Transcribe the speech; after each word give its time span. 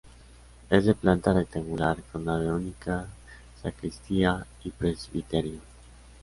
Es 0.71 0.85
de 0.85 0.95
planta 0.95 1.31
rectangular, 1.31 1.97
con 2.11 2.25
nave 2.25 2.51
única, 2.51 3.05
sacristía 3.61 4.47
y 4.63 4.71
presbiterio. 4.71 5.59